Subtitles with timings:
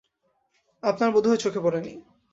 [0.83, 1.93] আপনার বোধহয় চোখে পড়ে নি।